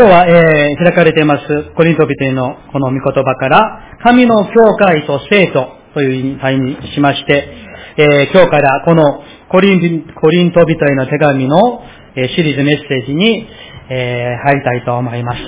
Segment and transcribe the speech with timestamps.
[0.00, 1.44] 今日は、えー、開かれています、
[1.76, 7.52] コリント人へのこの御言葉から、神の教会と生徒という意味にしまして、
[7.98, 11.82] えー、今日からこのコリンコリント人への手紙の、
[12.16, 13.46] えー、シリーズメッセージに、
[13.90, 15.40] えー、入りたいと思います。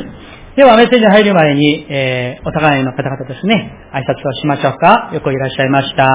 [0.55, 5.13] では、メッセージ入る前に、えー、お互いの方々ですね、挨拶をしましょうか。
[5.15, 6.07] よくいらっしゃいました。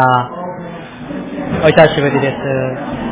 [1.65, 3.06] お久しぶりです。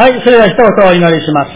[0.00, 1.50] はい、それでは一言お祈りします。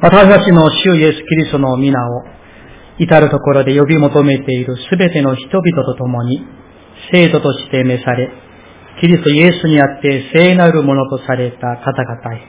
[0.00, 2.22] 私たちの主イエス・キリストの皆を
[3.00, 6.46] 至るところで呼び求めているすべての人々と共に
[7.10, 8.30] 生徒として召され、
[9.00, 12.40] キリストイエスにあって聖なるものとされた方々へ、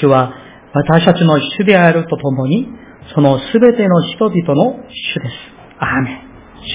[0.00, 0.32] 主は
[0.72, 2.68] 私たちの主であると共に、
[3.16, 5.34] そのすべての人々の主です。
[5.80, 6.20] アーメン。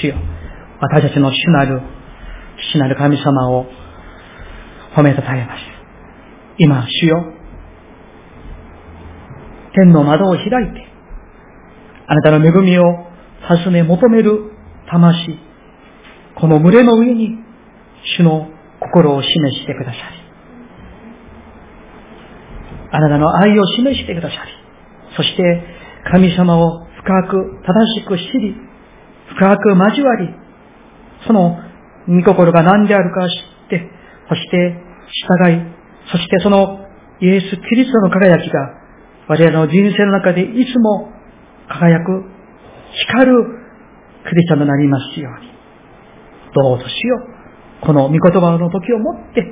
[0.02, 0.16] 主よ。
[0.82, 1.82] 私たちの主なる
[2.72, 3.66] 父なる神様を
[4.96, 5.62] 褒めたたえます。
[6.58, 7.34] 今、主よ、
[9.74, 10.88] 天の窓を開いて、
[12.08, 12.84] あなたの恵みを
[13.50, 14.52] 尋ね求める
[14.90, 15.38] 魂、
[16.40, 17.38] この群れの上に
[18.18, 20.26] 主の心を示してくださり、
[22.92, 24.52] あなたの愛を示してくださり、
[25.18, 25.64] そして
[26.12, 28.56] 神様を深く正しく知り、
[29.36, 30.30] 深く交わり、
[31.28, 31.58] その
[32.08, 33.32] 御心が何であるか知
[33.66, 33.90] って、
[34.30, 34.82] そして
[35.28, 35.62] 従い、
[36.12, 36.86] そしてその
[37.22, 38.60] イエス・キリストの輝きが
[39.28, 41.12] 我々の人生の中でいつも
[41.68, 42.24] 輝く、
[43.08, 43.44] 光る
[44.24, 45.56] クリスチャンとなりますように。
[46.54, 47.18] どうぞしよ
[47.82, 47.86] う。
[47.86, 49.44] この御言葉の時をもって、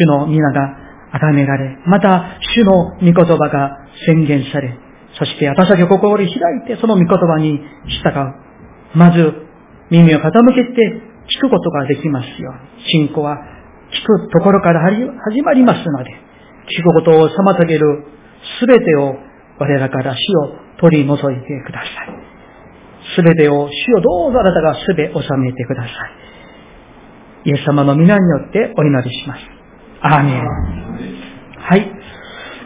[0.00, 0.76] 主の皆が
[1.12, 4.76] 崇められ、また主の御言葉が宣言され、
[5.18, 6.30] そして私たちを心を開い
[6.66, 8.98] てその御言葉に従う。
[8.98, 9.32] まず
[9.90, 12.52] 耳を傾けて聞くことができますよ。
[12.90, 13.36] 信仰は
[13.92, 18.04] 聞くところから始まりますので、聞くことを妨げる
[18.58, 19.14] すべてを
[19.58, 22.26] 我らから死を取り除いてください。
[23.14, 27.50] すべてを死をどうぞあなたがすべ収めてください。
[27.50, 29.40] イエス様の皆によってお祈りします。
[30.00, 30.42] アーメン。
[31.58, 31.92] はい。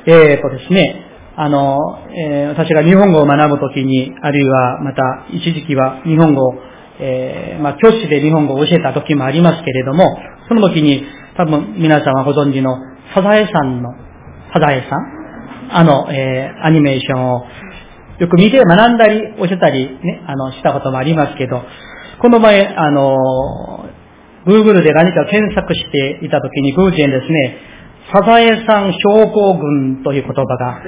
[0.06, 1.04] えーとですね、
[1.36, 1.78] あの、
[2.10, 6.54] えー、私が日本語を学ぶときに、あるいはまた一時期は日本語を
[7.00, 10.18] えー、まあ、教師で日本語を教えた時もありますけれども、
[10.48, 11.04] その時に
[11.36, 12.76] 多分皆さんはご存知の
[13.14, 13.90] サザエさんの、
[14.52, 15.20] サザエさん？
[15.72, 17.44] あの、えー、アニメーションを
[18.18, 21.62] よく見て学んだり教えたりね、あの、したこともありますけど、
[22.20, 23.16] この前、あの、
[24.46, 27.56] Google で何か検索していた時に偶然ですね、
[28.12, 30.82] サザエさん症候群という言葉が、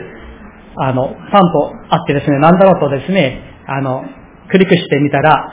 [0.77, 4.05] あの、パンとあってですね、なんだろうとですね、あの、
[4.51, 5.53] クリックしてみたら、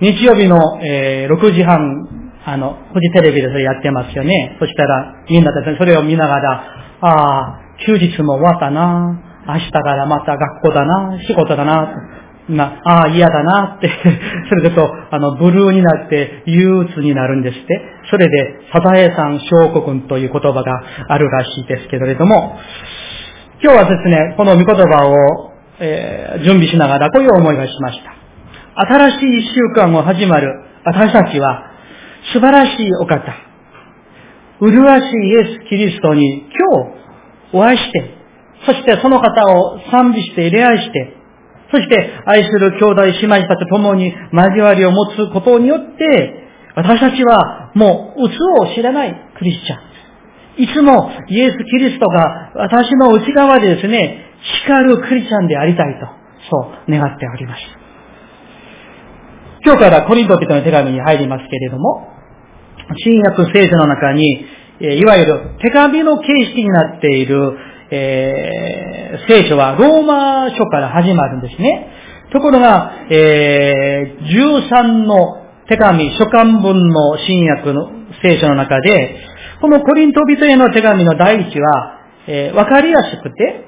[0.00, 1.78] 日曜日の、えー、6時半、
[2.46, 4.56] あの、フジテレビでそれやってますよね。
[4.58, 6.50] そしたら、みんなですね、それを見ながら、
[7.00, 11.94] ああ、休日も終わったな、明日からまた学校だな、仕事だな、
[12.48, 13.76] な、ああ、嫌だな。
[13.78, 13.88] って、
[14.50, 17.80] それでと、あの、ブルーになって憂鬱になるんですって。
[18.10, 22.58] それで、サザエさん小国という言葉があるらしいですけれども、
[23.62, 28.13] 今日はですね、この御言葉を、えー、準備しながらこういう思いがしました。
[28.76, 30.48] 新しい一週間を始まる
[30.84, 31.70] 私たちは
[32.32, 33.32] 素晴らしいお方、
[34.60, 36.84] 麗しいイエス・キリストに今
[37.52, 38.10] 日お会いして、
[38.66, 41.16] そしてその方を賛美して礼愛して、
[41.70, 46.44] そして愛する兄弟姉妹たちと共に交わりを持つことによって、
[46.74, 50.64] 私たちはもう鬱を知らないクリスチャン。
[50.64, 54.32] いつもイエス・キリストが私の内側でですね、
[54.64, 56.06] 光るクリスチャンでありたいと、
[56.50, 57.83] そう願っております。
[59.64, 62.06] 今日からコリント人の手紙に入りますけれども、
[62.98, 64.44] 新約聖書の中に、
[64.78, 67.56] いわゆる手紙の形式になっている、
[67.90, 71.88] えー、聖書はローマ書から始まるんですね。
[72.30, 77.88] ところが、えー、13の手紙、書簡文の新約の
[78.22, 79.16] 聖書の中で、
[79.62, 83.64] このコリント人への手紙の第一は、えー、わかりやすくて、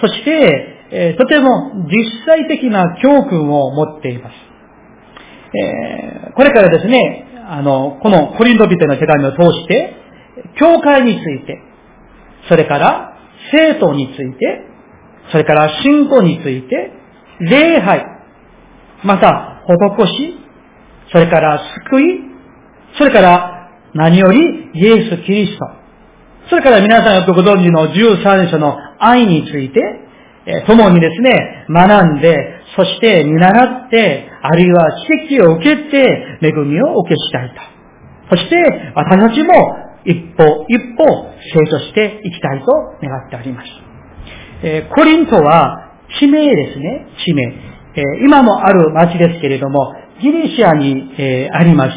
[0.00, 4.49] そして、えー、とても実際的な教訓を持っています。
[5.52, 9.94] えー、これからですね、あの、このコリント人の手紙を通して、
[10.58, 11.60] 教会について、
[12.48, 13.18] それから
[13.52, 14.70] 生徒について、
[15.32, 16.92] それから信仰について、
[17.40, 18.04] 礼拝、
[19.04, 20.38] また、施し、
[21.12, 21.60] それから
[21.90, 22.04] 救い、
[22.98, 25.80] それから何よりイエス・キリスト、
[26.50, 29.80] それから皆さんよくご存知の13章の愛について、
[30.66, 32.36] 共にですね、学んで、
[32.76, 34.86] そして見習って、あるいは
[35.28, 37.80] 奇跡を受けて、恵みを受けしたいと。
[38.30, 38.56] そして、
[38.94, 39.52] 私たちも
[40.04, 41.04] 一歩一歩
[41.52, 42.66] 成長していきたいと
[43.02, 43.68] 願っております。
[44.62, 47.42] えー、コリントは地名ですね、地名。
[47.96, 51.96] えー、今もある町ですけれども、ギリシアに、えー、あります、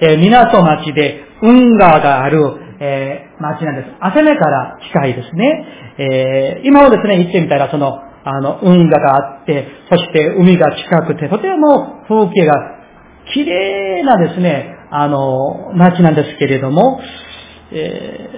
[0.00, 2.40] え港町で運河がある、
[2.78, 3.88] え町なんです。
[4.00, 5.66] アテネから近いですね。
[5.98, 12.54] え今もですね、行ってみたら、その、あの、運河があって、そして海が近くて、とても風景が
[13.32, 17.00] 綺麗なですね、あの、街なんですけれども、
[17.70, 18.30] え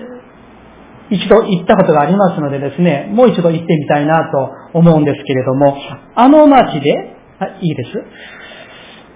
[1.11, 5.75] ー、一度行ったことがありますのでですね、もう一度行ってみたいなと思うんですけれども、
[6.15, 6.93] あの街で、
[7.39, 7.91] はい、いいです。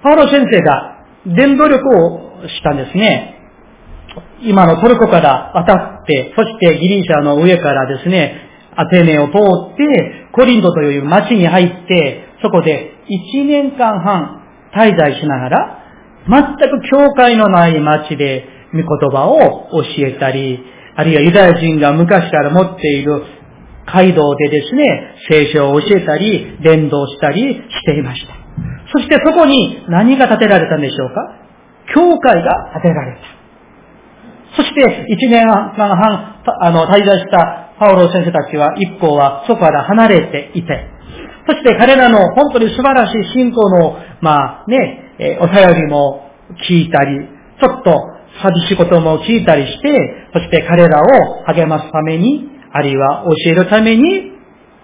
[0.02, 3.38] パウロ先生が伝道力をしたんですね。
[4.40, 9.32] 今のトルコから渡って、そしてギリシャの上からですね、アテネを通
[9.74, 12.92] って、コリントという町に入って、そこで
[13.34, 14.42] 1年間半
[14.74, 15.78] 滞在しながら、
[16.28, 20.64] 全く教会のない町で御言葉を教えたり、
[20.94, 23.22] あるいはユダヤ人が昔から持っている
[23.86, 28.34] 街道でですね、聖書を教えたり、伝道したりしていました。
[28.92, 31.36] そしてそこに何が建てられたんでしょうか？
[31.94, 33.20] 教会が建てられた。
[34.56, 35.74] そして一年半、
[36.60, 40.90] あの、滞在したパウロ先生たちは、一行はそこから離れていて、
[41.48, 46.30] そして彼らの本当に素晴らしい信仰の、まあね、えお便りも
[46.68, 47.28] 聞いたり、
[47.60, 47.90] ちょっと
[48.40, 54.30] 寂しいことも聞いたりして、そして彼らを励ますために、あるいは教えるために、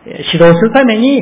[0.05, 1.21] 指導するために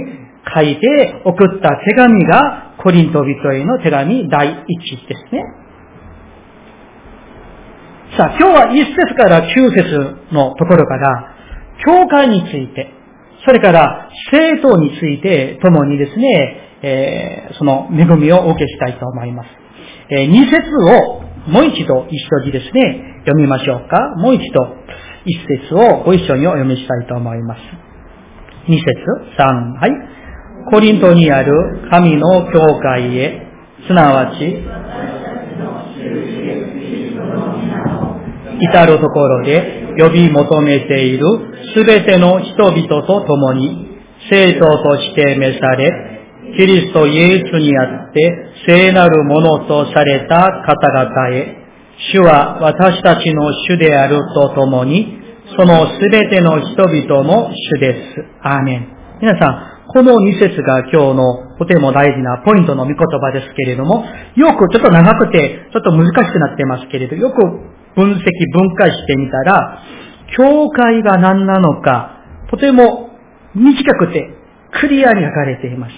[0.55, 5.43] 書いて送った手紙がコリント人への手紙第一ですね。
[8.17, 11.36] さあ、今日は一節から九節のところから、
[11.84, 12.93] 教会について、
[13.44, 19.49] それから生徒について共にですね、えー、その恵みをお受けしたいと思います。
[20.11, 24.14] えー、二節をもう一度一緒にですね、読みましょうか。
[24.17, 24.76] もう一度
[25.25, 27.61] 一節をご一緒にお読みしたいと思います。
[28.69, 28.87] 二節、
[29.37, 29.90] 三、はい。
[30.70, 31.52] コリントにある
[31.90, 33.46] 神の教会へ、
[33.87, 34.64] すなわち、
[38.58, 41.25] 至るところで呼び求めている
[41.75, 43.97] すべての人々と共に、
[44.31, 46.17] 生徒として召され、
[46.57, 51.57] キリストイエスにあって聖なるものとされた方々へ、
[52.13, 55.19] 主は私たちの主であるとともに、
[55.57, 58.25] そのすべての人々の主です。
[58.43, 58.89] アーメン。
[59.21, 64.05] 皆さん、この2節が今日のとても大事なポイントの御言葉ですけれども、
[64.35, 67.37] よくちょっと長くて、ちょっと難しくなってますけれど、よく
[67.97, 68.23] 分析、
[68.53, 69.83] 分解してみたら、
[70.37, 72.21] 教会が何なのか、
[72.51, 73.11] とても
[73.55, 74.31] 短くて
[74.81, 75.95] クリアに書かれています。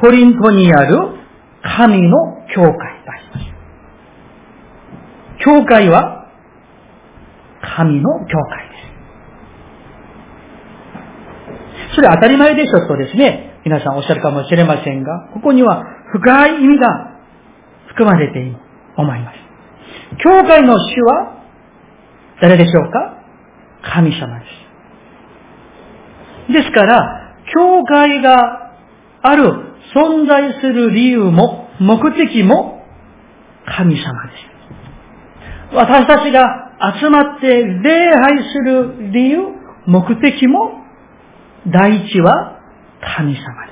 [0.00, 0.98] コリントにある
[1.62, 2.18] 神の
[2.54, 3.44] 教会があります。
[5.44, 6.26] 教会は
[7.76, 8.74] 神の教会で
[11.90, 11.94] す。
[11.94, 17.12] それ当たり前でしょとですね、皆さんおっしゃるかもしれませんが、ここには深い意味が
[17.88, 18.56] 含まれている
[18.96, 19.41] と思います。
[20.18, 21.42] 教会の主は
[22.40, 23.18] 誰でしょうか？
[23.82, 24.46] 神様で
[26.48, 26.52] す。
[26.52, 28.72] ですから、教会が
[29.22, 29.52] ある
[29.94, 32.84] 存在する理由も、目的も、
[33.64, 35.74] 神様です。
[35.74, 39.38] 私たちが集まって礼拝する理由、
[39.86, 40.82] 目的も、
[41.68, 42.58] 第一は
[43.16, 43.71] 神様で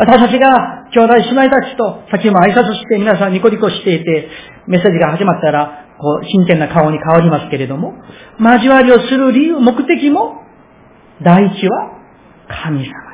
[0.00, 4.28] 私たちが兄弟姉妹たちと、さっきも挨拶して皆さんニコニコしていて、
[4.66, 7.94] メッセージが始まったら、こう、真剣な顔に変わりますけれども、
[8.38, 10.42] 交わりをする理由、目的も、
[11.22, 11.90] 第一は
[12.64, 13.10] 神様。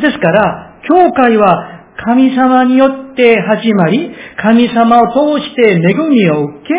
[0.00, 5.06] ですから、教会は神様によって始まり、神様を
[5.38, 6.74] 通して恵みを受け、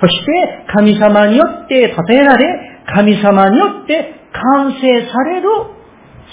[0.00, 5.48] そして神様によって建てられ、神様によって完成される、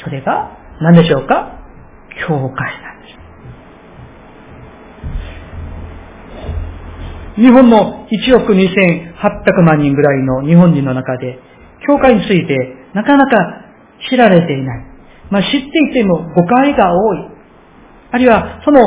[0.04, 1.57] それが何でしょうか？
[2.28, 3.08] 教会なんで
[7.36, 7.42] す。
[7.42, 11.40] 日本の1億2800万人ぐらいの日本人の中で、
[11.88, 12.58] 教会について
[12.94, 13.38] なかなか
[14.10, 14.86] 知られていない。
[15.30, 15.58] まあ、知って
[15.92, 17.18] いても誤解が多い。
[18.12, 18.80] あるいは、その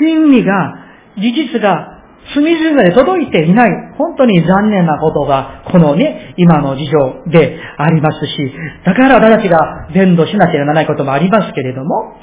[0.00, 0.84] 真理が、
[1.16, 1.98] 事実が
[2.34, 8.52] 隅々まで届いていない、本当に残念なことが、このね、今の事情でありますし、
[8.84, 12.16] だから私たちが伝道しなければならないこともありますけれども、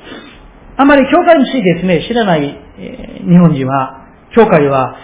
[0.77, 2.43] あまり教会についてですね、知らない、
[2.77, 4.05] えー、日本人は、
[4.35, 4.97] 教会は、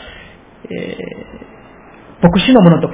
[0.66, 2.94] えー、牧師のものとか、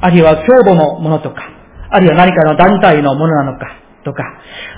[0.00, 1.42] あるいは教母のものとか、
[1.90, 3.66] あるいは何かの団体のものなのか、
[4.04, 4.22] とか、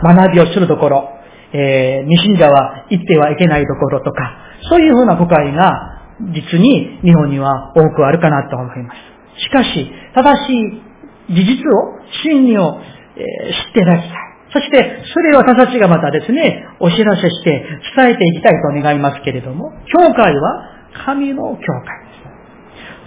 [0.03, 1.09] 学びをするところ、
[1.53, 4.37] えー、未信者は行ってはいけないところとか、
[4.69, 6.01] そういうふうな誤解が
[6.35, 9.43] 実に日本には多くあるかなと思います。
[9.43, 12.81] しかし、正しい事実を、真理を、
[13.17, 14.30] えー、知っていただきたい。
[14.53, 17.65] そして、それを私たちがまたですね、お知らせして
[17.97, 20.65] 伝えていきたいと願いますけれども、教会は
[21.05, 22.11] 神の教会で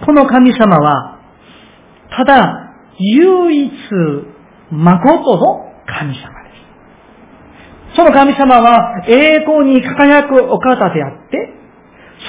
[0.00, 0.06] す。
[0.06, 1.20] この神様は、
[2.16, 3.72] ただ、唯一、
[4.70, 6.50] 誠の神様で
[7.92, 7.96] す。
[7.96, 11.54] その神様は栄光に輝くお方であって、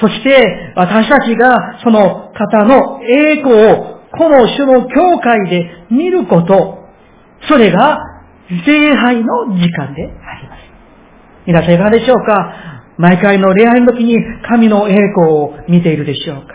[0.00, 6.84] そして私たちがその方の栄光をこの種の教会で見ること、
[7.48, 8.15] それが
[8.48, 10.08] 礼拝の時間であ
[10.40, 10.60] ります。
[11.46, 12.84] 皆さんいかがでしょうか？
[12.98, 14.16] 毎回の礼拝の時に
[14.48, 16.54] 神の栄光を見ているでしょうか？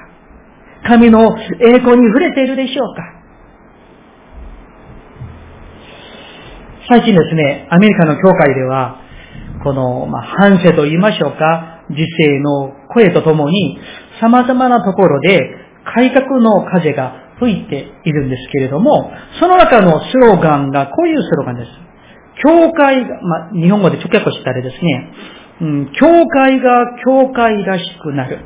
[0.88, 3.04] 神の栄光に触れているでしょうか？
[6.90, 9.00] 最近ですね、アメリカの教会では、
[9.64, 13.80] この、まあ、反省と言いましょうか、時世の声とともに、
[14.20, 15.40] 様々なところで
[15.86, 21.72] 改革の風が吹いているんですけれども、その中のスローガンがこういうスローガンです。
[22.44, 25.14] 教会が、まあ、日本語で直訳したらですね、
[25.62, 28.46] うん、教会が教会らしくなる。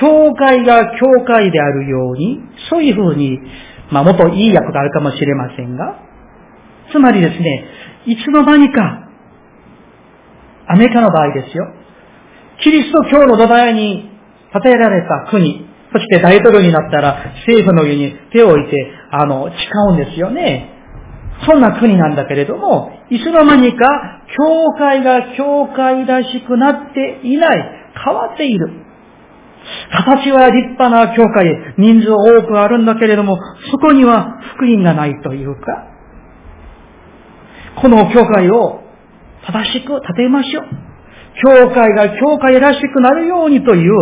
[0.00, 3.38] 教会が教会であるように、そういうふうに、
[3.90, 5.98] まあ、もっといい訳があるかもしれませんが、
[6.90, 7.64] つまりですね、
[8.06, 9.08] いつの間にか、
[10.66, 11.66] アメリカの場合ですよ。
[12.62, 14.10] キリスト教の土台に
[14.52, 19.54] 建てられた国、そして大統領になったら政府の上に手を置いて、あの、誓
[19.90, 20.70] うんですよね。
[21.46, 28.70] そんな国なんだけれども、いつの間にか、教会が教会らしくなっていない、変わっている。
[29.90, 33.38] 形は立派な教会、人数多くあるんだけれども、
[33.70, 35.88] そこには福音がないというか、
[37.80, 38.80] この教会を
[39.46, 40.64] 正しく建てましょう。
[41.42, 43.92] 教会が教会らしくなるようにという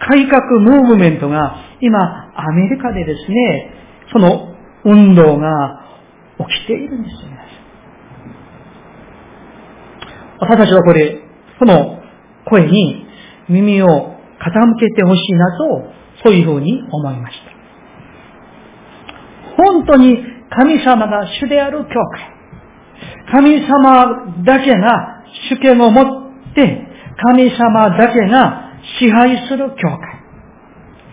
[0.00, 1.98] 改革ムーブメントが今
[2.36, 3.72] アメリカでですね、
[4.12, 5.84] その運動が
[6.38, 7.38] 起きているんですよね。
[10.40, 11.20] 私たちはこれ、
[11.58, 12.00] その
[12.46, 13.06] 声に
[13.48, 15.92] 耳を傾けてほしいなと、
[16.24, 17.58] そういうふうに思いました。
[19.56, 20.16] 本当に
[20.50, 22.38] 神様が主である教会。
[23.32, 26.86] 神様だけが主権を持って
[27.22, 28.67] 神様だけが
[28.98, 30.28] 支配する教会。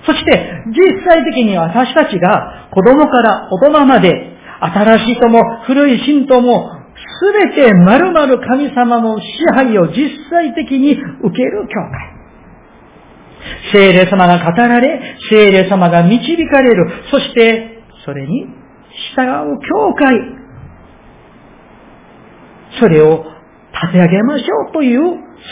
[0.05, 6.71] そして、実際的に私たちが子供から大人まで、新しいとも古い信徒も、
[7.19, 12.15] すべて丸々神様の支配を実際的に受ける教会。
[13.71, 17.03] 聖霊様が語られ、聖霊様が導かれる。
[17.11, 18.45] そして、それに
[19.15, 20.15] 従う教会。
[22.79, 23.25] それを
[23.73, 25.01] 立て上げましょうという、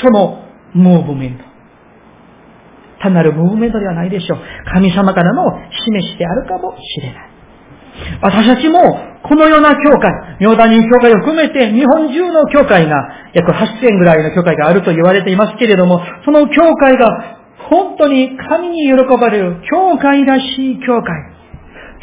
[0.02, 1.53] そのムーブメント。
[3.04, 4.40] 単なるムーブメントではないでしょう。
[4.74, 5.44] 神様からの
[5.86, 7.34] 示してあるかもしれない。
[8.22, 8.80] 私たちも、
[9.24, 12.96] このような教会、妙谷教会を含めて、日本中の教会が、
[13.34, 17.38] 約8000ぐらいの教会があると言われていますけれども、その教会が、
[17.70, 21.34] 本当に神に喜ばれる、教会らしい教会。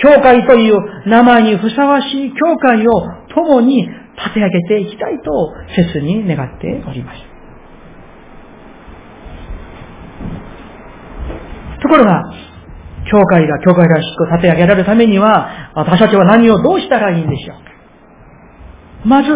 [0.02, 2.90] 教会という名前にふさわしい教会を
[3.35, 7.30] 共に立て上げていきたいと、切に願っております。
[11.81, 12.25] ところが、
[13.11, 17.71] 教会が教会らしく立て上げられるためには、私たちは何をどうしたらいいんでしょうか。
[19.05, 19.29] まず、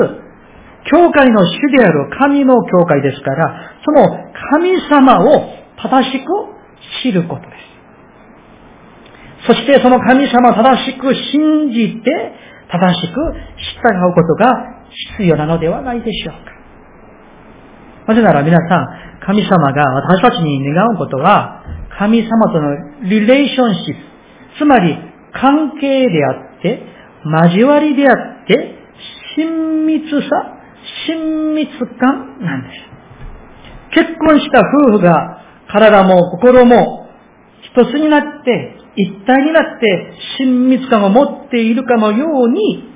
[0.91, 4.03] 教会の主である神の教会ですから、その
[4.51, 5.49] 神様を
[5.83, 6.27] 正しく
[7.03, 9.47] 知ることです。
[9.47, 12.33] そしてその神様を正しく信じて、
[12.71, 13.15] 正しく
[13.83, 14.53] 従うことが
[15.17, 16.55] 必要なのではないでしょうか。
[18.07, 18.87] なぜなら皆さん、
[19.25, 21.64] 神様が私たちに願うことは、
[21.99, 24.01] 神様とのリレーションシップ、
[24.59, 24.97] つまり
[25.33, 26.83] 関係であって、
[27.25, 28.75] 交わりであって、
[29.37, 30.55] 親密さ、
[31.07, 32.95] 親密感なんです。
[33.95, 34.61] 結婚した
[34.91, 37.09] 夫婦が体も心も
[37.63, 42.91] 一つになって、一体になって親密感を持っているかのように、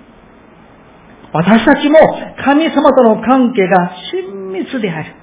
[1.33, 1.99] 私たちも
[2.45, 5.15] 神様との関係が親密である。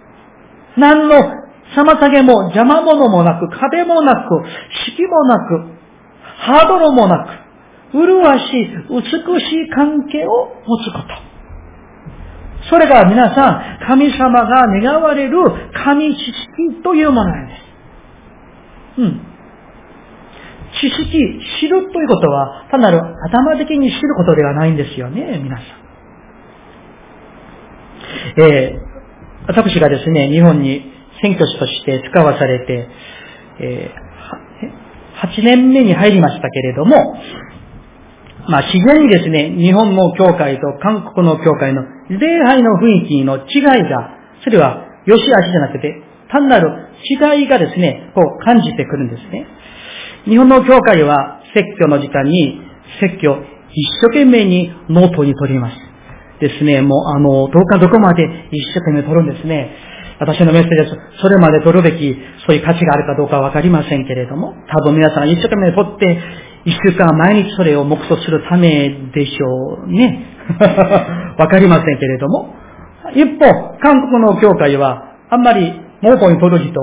[0.77, 4.43] 何の妨げも邪魔者もなく、壁もなく、
[4.85, 5.75] 敷もなく、
[6.37, 9.01] ハードルもなく、麗しい、美
[9.41, 11.35] しい関係を持つこと。
[12.69, 15.37] それが皆さん、神様が願われる
[15.73, 19.01] 神知識というものなんです。
[19.01, 19.21] うん。
[20.81, 25.65] 知識、知るということは、単なる頭的に知ることではないんですよね、皆さん。
[28.37, 32.89] えー、私がですね、日本に選挙師として使わされて、
[33.59, 36.95] えー、8年目に入りましたけれども、
[38.47, 44.11] まあ自然にですね、日本の教会と韓国の教会の礼拝の雰囲気の違いが、
[44.43, 46.69] それは良し悪しじゃなくて、単なる
[47.03, 49.47] 違いがですね、こう感じてくるんですね。
[50.25, 52.59] 日本の教会は説教の時間に
[52.99, 53.37] 説教
[53.71, 55.75] 一生懸命にノートに取ります。
[56.39, 59.71] ですね、もうあの、どうかどこまで一生懸命取るんですね。
[60.19, 61.21] 私のメッセージです。
[61.21, 66.19] それまで取るべき、そういう価値があるかどうかわかりませんけれども、多分皆さん一生懸命取って、
[66.65, 70.25] 一週間毎日それを目想するためでしょうね。
[71.37, 72.55] わかりませんけれども。
[73.13, 76.73] 一方、韓国の教会は、あんまりノートに取る人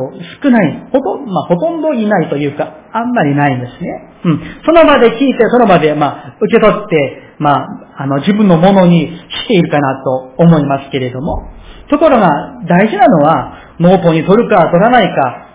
[0.42, 0.88] 少ない。
[0.92, 4.10] ほとんど、まあ、ほとんどいないというか、あんまりないんですね。
[4.24, 4.40] うん。
[4.64, 7.66] その場で聞いて、その場で、まあ、受け取って、まあ、
[7.98, 11.48] あの、自分のものにしているかなと思いますけれども。
[11.92, 12.28] ところが、
[12.66, 15.46] 大事なのは、ノートに取るか取らないか、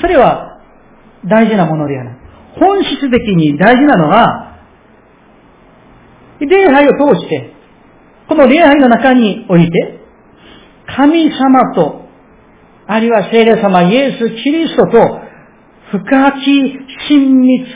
[0.00, 0.60] それは
[1.24, 2.16] 大事なものではない。
[2.60, 4.58] 本質的に大事なのは、
[6.40, 7.50] 礼拝を通して、
[8.28, 10.00] この礼拝の中において、
[10.86, 12.02] 神様と、
[12.86, 15.20] あるいは聖霊様、イエス・キリストと、
[15.92, 17.74] 深き親密、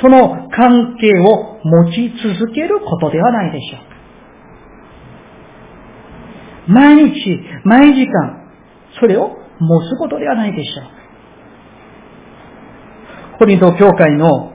[0.00, 3.89] その関係を持ち続けることではないでしょう。
[6.70, 8.46] 毎日、毎時間、
[9.00, 11.00] それを持つことではないでしょう。
[13.38, 14.52] コリント教会の、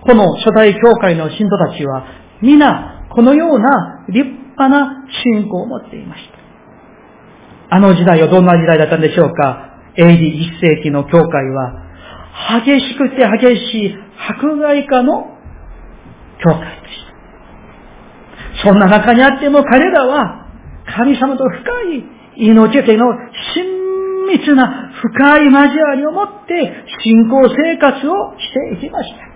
[0.00, 2.06] この初代教会の信徒たちは、
[2.40, 6.22] 皆、このような立派な信仰を持っていまし
[7.68, 7.76] た。
[7.76, 11.82] あの時代はどんな時代だったんでしょうか ?AD1 世紀の教会は、
[12.64, 13.94] 激しくて激しい
[14.30, 15.36] 迫害家の
[16.44, 17.04] 教会でし
[18.62, 18.68] た。
[18.68, 20.45] そんな中にあっても彼らは、
[20.94, 22.04] 神様と深い
[22.36, 23.06] 命への
[23.54, 23.76] 親
[24.26, 29.26] 密な深い交わりを持って信仰生活をしていきました。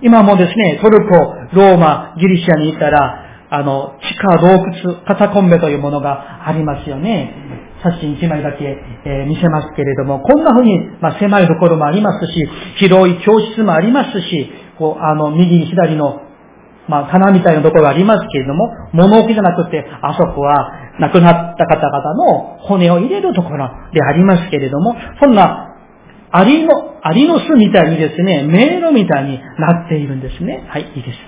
[0.00, 1.14] 今もですね、トルコ、
[1.56, 7.34] ローマ、ギリシャに行ったら、あの、地下洞窟、カタコンベというものがありますよね。
[7.82, 8.64] 写真一枚だけ、
[9.04, 12.48] えー、見せますけれども、こんな風に、まあ、狭いところもありますし、
[12.78, 16.27] 広い教室もありますし、こう、あの、右、左の
[16.88, 25.76] まあ、棚みたいなところがありますけれども、物置じゃなくて、あそこは亡くなった方々の骨を入れるところでありますけれども、そんな、
[26.30, 30.66] アリの、アリの巣みたいにですね、迷路みたいになっているんですね。
[30.68, 31.18] はい、いいです。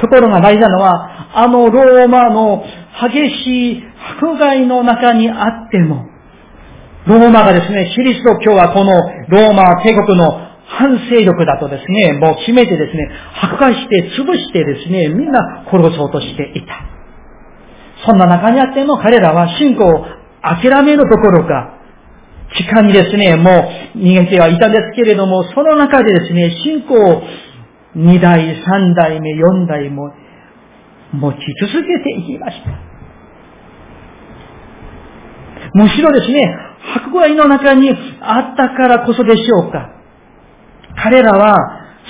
[0.00, 2.62] ところが大事なのは、あのローマの
[3.00, 3.82] 激しい
[4.20, 6.06] 迫害の中にあっても、
[7.06, 8.92] ローマがですね、キリスト教はこの
[9.28, 10.49] ローマ帝国の
[10.80, 16.74] 反勢力だとですね、もう決めてですね、破壊して潰してですね、みんな殺そうとしていた。
[18.06, 20.06] そんな中にあっても彼らは信仰を
[20.40, 21.74] 諦めるどころか、
[22.56, 27.22] 地下にですね、もう逃げてはいたんですけれども、その中でですね、信仰を
[27.94, 30.10] 二代、三代目、四代も
[31.12, 32.70] 持ち続けていきました。
[35.74, 36.56] むしろですね、
[36.96, 37.90] 迫害の中に
[38.20, 39.99] あったからこそでしょうか。
[40.96, 41.56] 彼らは、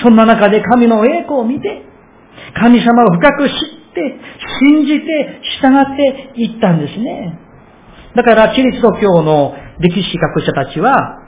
[0.03, 1.83] そんな中で神の栄光を見て、
[2.55, 3.55] 神様を深く知っ
[3.95, 4.19] て、
[4.61, 7.39] 信じて、従っていったんですね。
[8.15, 11.19] だから、キリスト教の歴史学者たちは、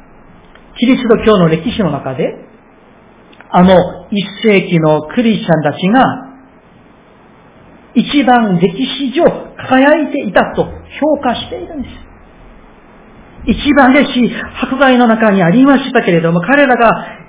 [0.78, 2.34] キリスト教の歴史の中で、
[3.54, 6.32] あの一世紀のクリスチャンたちが、
[7.94, 9.24] 一番歴史上
[9.56, 12.12] 輝いていたと評価しているんです。
[13.44, 17.21] 一番激しい迫害の中にありましたけれども、彼らが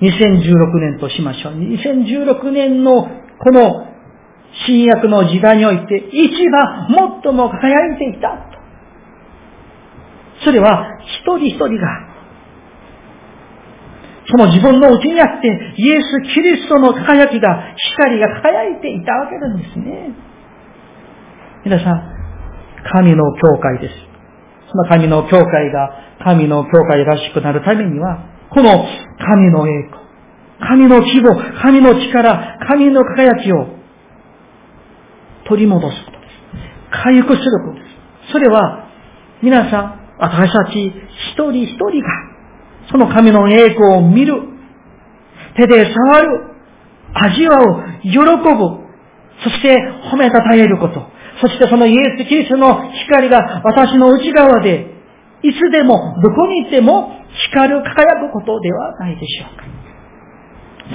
[0.00, 1.54] 2016年としましょう。
[1.54, 3.86] 2016年のこの
[4.66, 6.88] 新約の時代において一番
[7.22, 8.28] 最も輝いていた。
[10.44, 10.86] それは
[11.24, 12.16] 一人一人が
[14.28, 20.10] その自分のうちにあってイエス・キリストの輝きが、光が輝いていたわけなんですね。
[21.64, 22.02] 皆さん、
[22.92, 23.94] 神の教会です。
[24.68, 25.90] その神の教会が
[26.24, 28.86] 神の教会らしくなるためには、この
[29.18, 30.02] 神の栄光、
[30.66, 33.66] 神の規模、神の力、神の輝きを
[35.46, 37.02] 取り戻すことです。
[37.04, 37.80] 回復することで
[38.28, 38.32] す。
[38.32, 38.88] それは、
[39.42, 42.08] 皆さん、私たち一人一人が、
[42.90, 44.32] その神の栄光を見る、
[45.58, 46.54] 手で触る、
[47.12, 48.24] 味わう、喜ぶ、
[49.44, 49.76] そして
[50.10, 51.06] 褒めたたえること、
[51.42, 54.95] そしてそのイエス・キリストの光が私の内側で、
[55.42, 57.10] いつでも、どこにいても
[57.50, 59.64] 光る、輝くことではないでしょうか。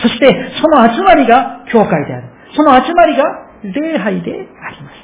[0.02, 2.30] そして、その集まりが教会である。
[2.56, 3.24] その集まりが
[3.64, 4.36] 礼拝であ
[4.72, 4.96] ります。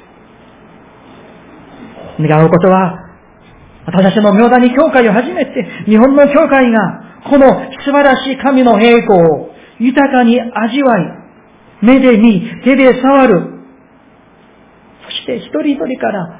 [2.26, 3.04] 願うことは、
[3.86, 7.48] 私たちの妙だに教会を始めて、日本の教会が、この
[7.84, 11.04] 素晴らしい神の栄光を豊かに味わい、
[11.82, 13.42] 目で見、手で触る。
[15.04, 16.37] そして一人一人から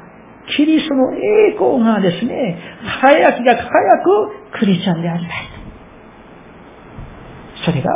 [0.56, 2.58] キリストの栄光がですね、
[3.00, 3.66] 輝きが輝
[4.02, 5.32] くクリスチャンでありたい。
[7.64, 7.90] それが、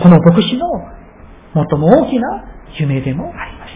[0.00, 0.66] この牧師の
[1.54, 2.44] 最も大きな
[2.78, 3.72] 夢でもあります。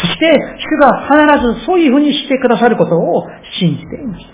[0.00, 3.26] そして、主が必ずそういうふうにしてくださることを
[3.58, 4.24] 信じています。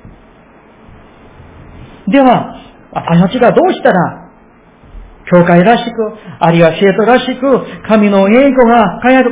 [2.11, 2.57] では、
[2.92, 4.30] 私たちがどうしたら
[5.31, 5.90] 教会らしく、
[6.40, 9.23] あるいは生徒らしく、神の栄光が輝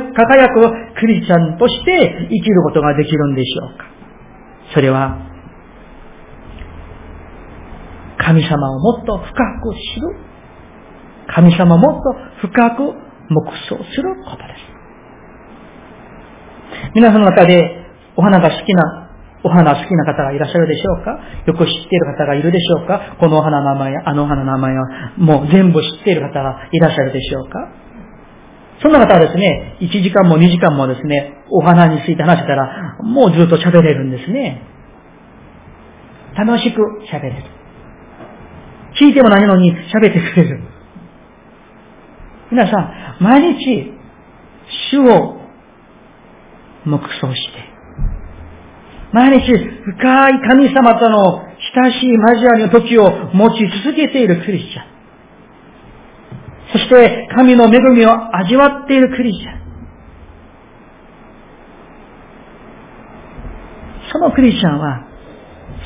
[0.47, 3.85] くクリスチャンとして生きることができるんでしょうか。
[4.73, 5.17] それは、
[8.17, 10.15] 神様をもっと深く知る。
[11.27, 12.03] 神様をもっ
[12.41, 12.93] と深く
[13.29, 14.79] 黙想することです。
[16.95, 17.85] 皆さんの中で
[18.15, 19.08] お花が好きな
[19.43, 21.19] お花好きな方がいらっしゃるでしょうか？
[21.45, 23.15] よく知っている方がいるでしょうか？
[23.19, 27.71] このお花の名前や、あのお花の名前はもう全部知っている方がいらっしゃるでしょうか？
[28.81, 34.61] そんな方はですね、1時間も2時間もですね、お花について話したら、もうずっと喋れるんですね。
[36.37, 37.43] 楽しく喋れる。
[38.99, 40.61] 聞いてもないのに喋ってくれる。
[42.51, 43.93] 皆さん、毎日、
[44.91, 45.41] 主を
[46.85, 47.58] 黙想して、
[49.11, 51.43] 毎日深い神様との
[51.75, 54.89] 親しい交わりの時を持ち続けているクリスチャン。
[56.71, 59.59] そして神の恵みを味わっているクリスチャン。
[64.11, 65.05] そのクリスチャンは、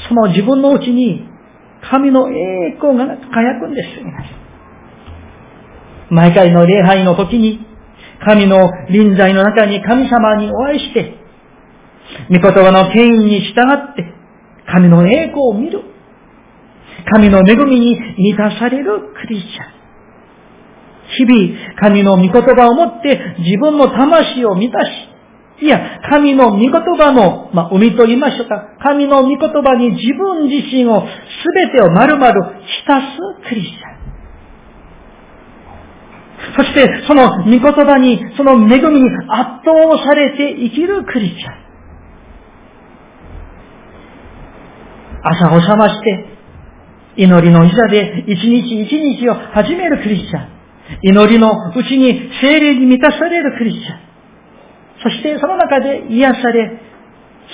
[0.07, 1.27] その自分のうちに
[1.89, 3.89] 神の栄光が輝くんです。
[6.09, 7.65] 毎回の礼拝の時に、
[8.25, 11.22] 神の臨在の中に神様にお会いして、
[12.29, 14.13] 御言葉の権威に従って、
[14.71, 15.81] 神の栄光を見る。
[17.11, 19.73] 神の恵みに満たされるクリスチャン。
[21.15, 24.91] 日々、神の御言葉をもって自分の魂を満たし、
[25.61, 31.07] いや、神の御言葉の、まあ、海と言いましょうか、神の御言葉に自分自身を、す
[31.55, 32.33] べてを丸々
[32.65, 33.93] 浸すクリスチャン。
[36.55, 41.62] そして、その御言葉に、その恵みに圧倒されて生きるクリスチャン。
[45.23, 46.25] 朝を覚まして、
[47.15, 50.53] 祈りの膝で一日一日を始めるクリスチャン。
[51.01, 53.99] 祈りのうちに精霊に満たされるクリスチャン。
[55.03, 56.79] そしてその中で癒され、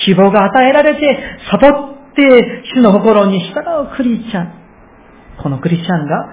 [0.04, 4.52] 希望が与えられて、悟って主の心に従うクリスチャン。
[5.42, 6.26] このクリスチャンが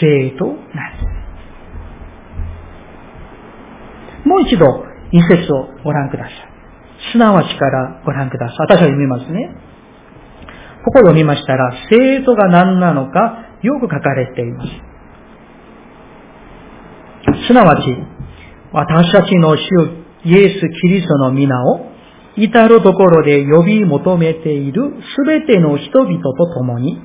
[0.00, 0.56] 生となる。
[4.24, 6.32] もう一度、一節をご覧ください。
[7.12, 8.56] すなわちからご覧ください。
[8.60, 9.69] 私は読みますね。
[10.84, 14.70] ここを読みましたら、生徒が何なのかよく書かれています。
[17.46, 17.82] すなわち、
[18.72, 19.60] 私たちの主
[20.24, 21.90] イエス・キリストの皆を
[22.36, 24.82] 至るところで呼び求めている
[25.16, 27.00] すべての人々と共に、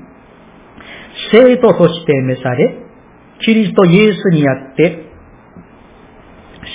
[1.31, 2.83] 生徒として召され、
[3.41, 5.05] キリストイエスにあって、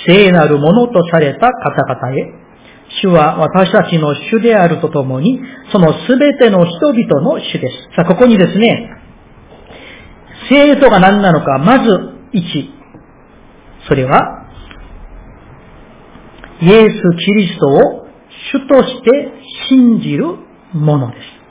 [0.07, 2.40] 聖なるものとされた方々へ、
[2.99, 5.39] 主は私たちの主であるとともに、
[5.71, 7.95] そのすべての人々の主です。
[7.95, 8.89] さあ、ここにですね、
[10.49, 11.89] 生徒が何なのか、まず
[12.33, 12.69] 1。
[13.87, 14.47] それは、
[16.61, 18.07] イエス・キリストを
[18.51, 19.31] 主として
[19.69, 20.25] 信じる
[20.73, 21.41] ものです。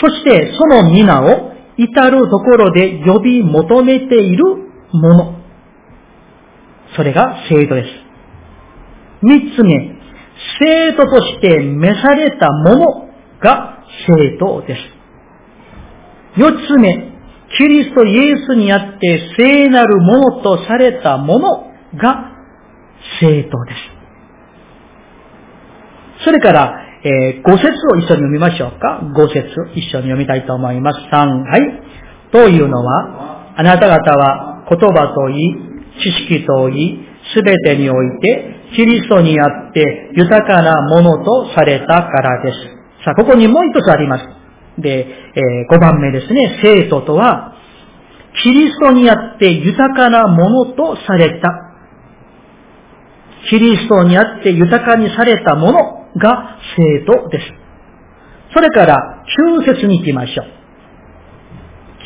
[0.00, 4.44] そしてその皆を至るところで呼び求めている
[4.92, 5.34] もの。
[6.96, 8.09] それが生徒です。
[9.22, 9.96] 三つ目、
[10.60, 12.86] 生徒として召されたもの
[13.40, 14.80] が生徒です。
[16.36, 17.10] 四つ目、
[17.58, 22.32] キリストイエスにあって聖なるものとされたものが
[23.20, 24.00] 生徒です。
[26.24, 29.00] それから、えー、五節を一緒に読みましょうか。
[29.16, 29.42] 五節
[29.74, 31.00] 一緒に読みたいと思います。
[31.10, 31.60] 三、はい。
[32.30, 35.56] というのは、あなた方は言葉といい、
[36.02, 37.04] 知識といい、
[37.34, 42.58] すべてにおいて、キリストにあって豊かなものとされたからです。
[43.04, 44.24] さあ、ここにもう一つあります。
[44.78, 46.60] で、えー、5番目ですね。
[46.62, 47.54] 生徒とは、
[48.42, 51.50] キリストにあって豊かなものとされた。
[53.48, 55.78] キリストにあって豊かにされたもの
[56.16, 57.46] が生徒です。
[58.54, 59.24] それから、
[59.58, 60.60] 9節に行きましょう。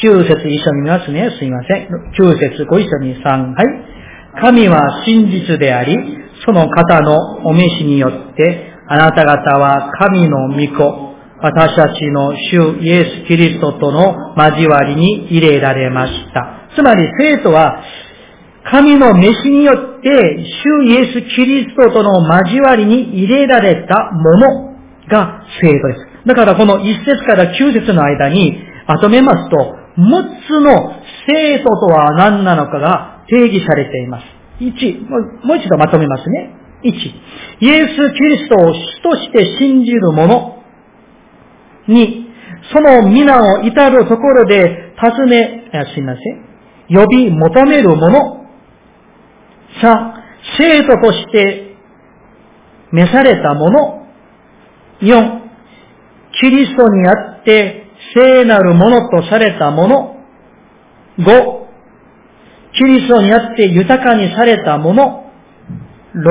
[0.03, 1.31] 9節一緒に見ますね。
[1.39, 1.89] すいません。
[2.19, 3.95] 9節ご一緒に3、はい。
[4.41, 16.69] 神は真実であり、その方のお召しによって、あなた方は神の御子、私たちの主イエス・キリストとの交わりに入れられました。
[16.75, 17.83] つまり生徒は、
[18.71, 24.75] 神の召しによって、主イエス・キリストとの交わりに入れられたもの
[25.09, 26.27] が生徒です。
[26.27, 29.57] だからこの1節から9節の間にまとめますと、
[29.99, 30.93] 6つの
[31.27, 34.34] 生徒とは何なのかが定義されています。
[34.61, 35.09] 1、
[35.47, 36.55] もう一度まとめますね。
[36.83, 36.89] 1、
[37.61, 40.63] イエス・キリストを主として信じる者。
[41.89, 42.25] 2、
[42.73, 46.97] その皆を至るところで尋ね、すいません。
[46.97, 48.45] 呼び求める者。
[49.83, 50.13] 3、
[50.59, 51.77] 生徒として
[52.93, 54.07] 召された者。
[55.01, 55.41] 4、
[56.41, 60.17] キリストにあって聖なるものとされた者。
[61.19, 61.64] 5、
[62.77, 65.25] キリストにあって豊かにされたもの。
[66.15, 66.25] 6、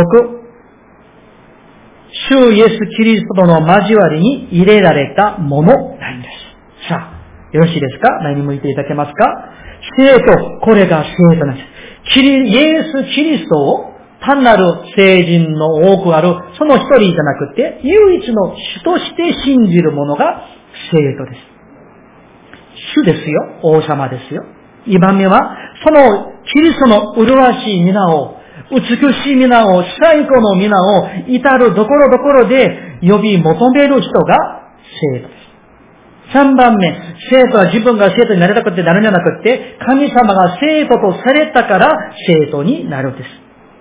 [2.30, 6.30] 主イエス・キリストとの交わりに入れられたものなんで
[6.84, 6.88] す。
[6.90, 8.10] さあ、よろしいですか？
[8.24, 9.50] 何向いていただけますか？
[9.98, 11.68] 生徒、これが生徒なんです。
[12.14, 14.64] キリ、イエス・キリストを単なる
[14.96, 20.46] 聖人の多くある、その一人じゃなくて、唯一の主として信じる者が
[20.92, 21.42] 生徒です。
[22.96, 23.60] 主ですよ。
[23.64, 24.46] 王様ですよ。
[24.88, 28.38] 2番目は、そのキリストの麗しい皆を、
[28.72, 28.82] 美
[29.24, 34.38] しい皆を、最高の皆を、至るところどころで呼び求める人が
[35.14, 35.44] 生徒です。
[36.34, 41.90] 3番目、生徒は自分が生徒になりたくてなるんじゃなくて、神様が生徒とされたから
[42.28, 43.30] 生徒になるんです。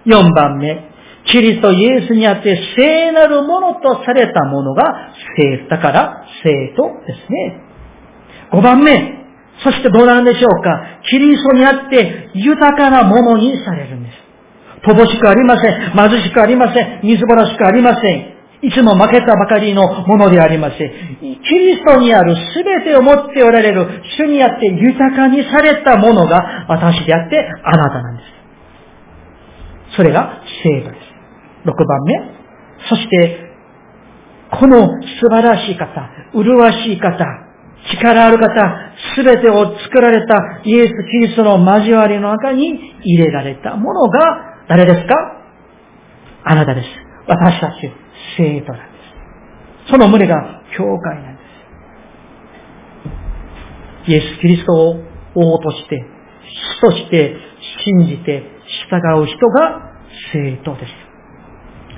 [0.06, 0.92] 4番目、
[1.26, 7.60] キリストイエスにあって聖なるものとされたものが生徒だから生徒ですね。
[8.52, 9.21] 5番目、
[9.64, 11.00] そしてどうなんでしょうか？
[11.08, 14.16] キリストにあって豊かなものにされるんです。
[14.84, 15.92] 乏しくありません。
[15.92, 17.00] 貧しくありません。
[17.04, 18.32] 水ぼらしくありません。
[18.62, 20.78] いつも負けたばかりのものでありません。
[21.20, 28.22] キリストにあるすべてを持っておられる主にあって豊かにされたものが私であってあなたなんで
[29.90, 29.96] す。
[29.96, 31.02] それが聖徒です。
[31.68, 32.14] 6番目。
[32.88, 33.50] そして、
[34.58, 34.88] この
[35.20, 37.24] 素晴らしい方、麗しい方、
[37.90, 38.48] 力ある方、
[39.16, 44.20] すべてを作られたイエス・キリストの交わりの中に入れられたものが
[44.68, 45.14] 誰ですか？
[46.44, 46.88] あなたです。
[47.26, 47.90] 私たち、
[48.36, 48.98] 生徒なんで
[49.86, 49.90] す。
[49.90, 51.42] その胸が教会なんで
[54.06, 54.10] す。
[54.10, 54.96] イエス・キリストを
[55.34, 56.04] 王として、
[56.80, 57.36] 主として
[57.84, 58.42] 信じて
[58.90, 59.92] 従う人が
[60.32, 60.92] 生徒です。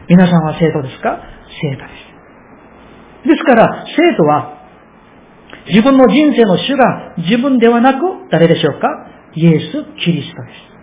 [0.08, 1.18] 皆さんは生徒ですか？
[1.60, 1.88] 生徒で
[3.24, 3.28] す。
[3.28, 4.53] ですから、生徒は
[5.68, 8.00] 自分の人生の主が自分ではなく
[8.30, 8.88] 誰でしょうか？
[9.34, 10.74] イエス・キリストです。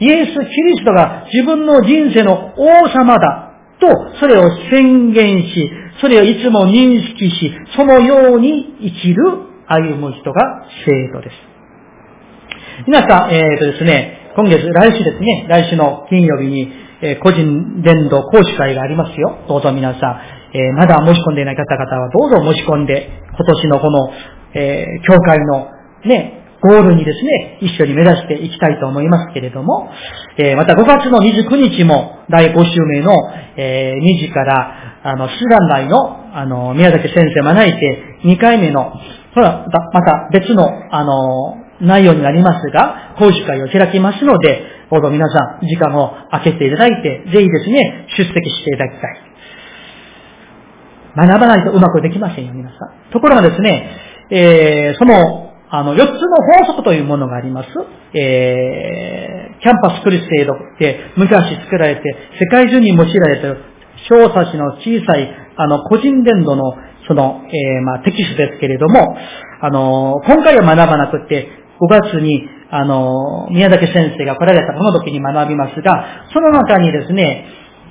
[0.00, 3.86] イエス・キリストが自分の人生の王様だと、
[4.20, 9.24] それを宣言し、それをいつも認識し、そのように生きる、
[9.66, 11.36] 歩む人が生徒です。
[12.86, 19.38] 皆さん、えっ、ー、とですね、今月、来週ですね、来週の金曜日に、え、個人伝道講師会がありますよ。
[19.48, 20.20] どうぞ皆さん、
[20.54, 24.10] えー、まだ申し込んでいない方々はどうぞ申し込んで、今年のこの、
[24.54, 25.68] えー、教会の
[26.04, 29.90] ね、ゴールにですね、一緒に目指していきたいと思いますけれども、
[30.36, 33.14] えー、また5月の29日も第5週目の、
[33.56, 38.92] えー、2時から、あの、スラン内の、あの、宮崎先生招いて2回目の、
[39.34, 49.27] ほら、また別の、あの、内容になりますが、講師会を開きますので、どうぞ皆さん、時間を空けていただいて、ぜひですね、出席していただきたい。
[51.18, 53.12] 学ばないとうまくできませんよ、皆さん。
[53.12, 53.90] ところがですね、
[54.30, 56.16] えー、その、あの、4つの
[56.64, 57.68] 法則というものがあります。
[58.14, 62.02] えー、キャンパスクリステードって昔作られて、
[62.38, 63.58] 世界中に用いられている
[64.08, 66.74] 小冊子の小さい、あの、個人伝道の、
[67.06, 69.16] その、えー、まあ、テキストですけれども、
[69.60, 71.48] あの、今回は学ばなくて、
[71.80, 77.46] 5月に、あの、宮崎先生が来られたこの時に学びますが、その中にですね、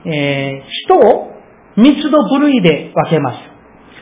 [0.06, 1.37] えー、人を
[1.78, 3.38] 三つの部類で分けます。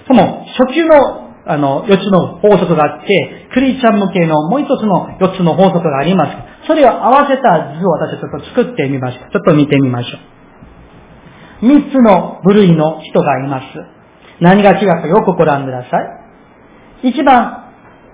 [0.07, 6.67] その初級のあの、四つの法則があって、クリスチャン向けのもう一つの四つの法則があります。
[6.67, 9.29] それを合わせた図を私はちょっと作ってみました。
[9.29, 10.17] ちょっと見てみましょ
[11.61, 11.67] う。
[11.67, 13.65] 三つの部類の人がいます。
[14.41, 15.87] 何が違うかよくご覧くださ
[17.03, 17.09] い。
[17.09, 17.71] 一番、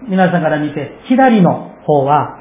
[0.09, 2.37] 皆さんから見て、左の方は、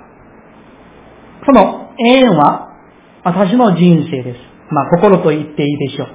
[1.46, 2.74] この円は
[3.22, 4.38] 私の人生です。
[4.72, 6.08] まあ、心と言っていいでしょう。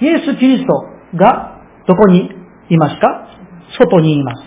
[0.00, 0.86] イエス・キリスト
[1.16, 2.30] がどこに
[2.70, 3.28] いますか？
[3.78, 4.42] 外にいます。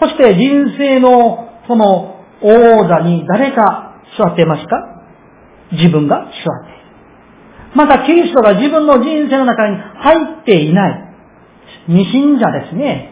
[0.00, 5.02] そして人生のその王座に誰か座ってますか？
[5.72, 6.82] 自分が座っている。
[7.74, 11.14] またキリストが自分の人生の中に入っていない。
[11.86, 13.10] 未信者ですね。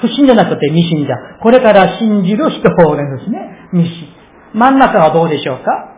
[0.00, 1.14] 不信じゃなくて未信者。
[1.42, 2.68] これから信じる人で
[3.24, 3.68] すね。
[3.72, 4.08] 未信。
[4.54, 5.96] 真ん中はどうでしょうか？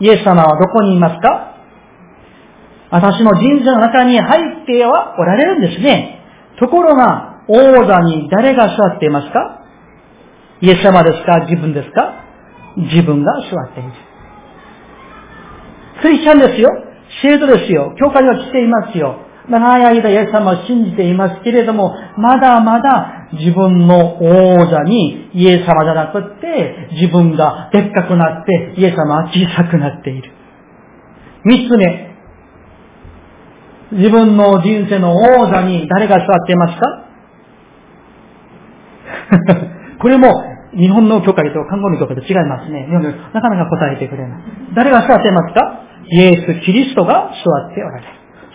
[0.00, 1.51] イエス様はどこにいますか？
[2.92, 6.20] 私の人生の中に入ってはおられるんですね。
[6.60, 9.64] ところが、王座に誰が座っていますか？
[10.60, 11.40] イエス様ですか？
[11.48, 12.22] 自分ですか？
[12.76, 13.92] 自分が座っている。
[16.02, 16.68] クリスチャンですよ。
[17.22, 17.94] 生徒ですよ。
[17.98, 19.16] 教会は来ていますよ。
[19.48, 30.30] 長い間イエス様を信じていますけれども、まだまだ自分の王座にイエス様じゃなくって、自分がでっかくなって、イエス様は小さくなっている。
[31.44, 32.11] 三つ目。
[33.92, 37.04] 自分の人生の王座に誰が座っていますか？
[40.00, 40.32] これも
[40.74, 42.86] 日本の教会と看護の教会と違いますね。
[43.32, 44.40] なかなか答えてくれない。
[44.74, 45.80] 誰が座っていますか？
[46.10, 48.08] イエス・キリストが座っておられる。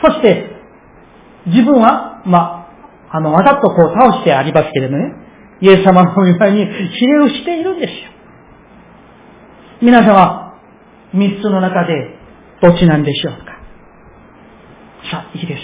[0.04, 0.56] そして、
[1.48, 2.68] 自分は、ま
[3.12, 5.14] あ、あの、わざとこう倒してありますけれどね、
[5.62, 7.98] イエス様の御前に指令をしているんですよ。
[9.82, 10.54] 皆様、
[11.14, 12.16] 三つの中で
[12.62, 13.57] どっちなんでしょうか？
[15.12, 15.62] さあ、いいです。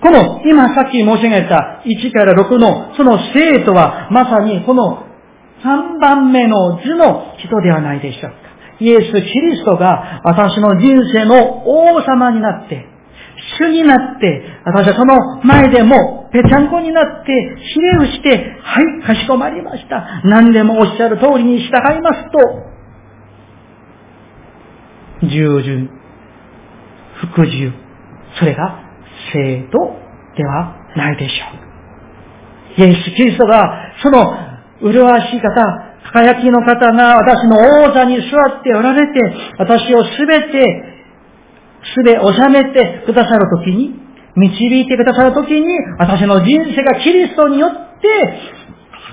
[0.00, 5.04] この、今さっき申し上げた1から6の、その生徒は、まさにこの
[5.62, 8.36] 3番目の図の人ではないでしょうか。
[8.80, 12.86] イエス・キリストが私の人生の王様になって、
[13.58, 17.32] 主になって、私はその前でもぺちゃんこになって、
[17.76, 20.22] 指令をして、はい、かしこまりました。
[20.24, 22.38] 何でもおっしゃる通りに従いますと、
[25.26, 25.90] 従順、
[27.20, 27.72] 服従、
[28.38, 28.80] それが
[29.32, 29.78] 生徒
[30.36, 31.44] ではないでしょ
[32.78, 32.80] う。
[32.80, 34.36] イエス・キリストが、その
[34.80, 40.94] 麗しい方、輝きの方が私の王座に座っておられて、私をすべて、
[41.94, 43.94] すべ収めてくださるときに、
[44.36, 45.66] 導いてくださるときに、
[45.98, 48.08] 私の人生がキリストによって、